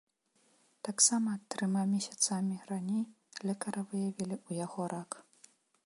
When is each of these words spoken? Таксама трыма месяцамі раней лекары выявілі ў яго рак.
Таксама 0.87 1.31
трыма 1.55 1.83
месяцамі 1.93 2.55
раней 2.71 3.05
лекары 3.49 3.81
выявілі 3.93 4.35
ў 4.47 4.65
яго 4.67 4.81
рак. 4.97 5.11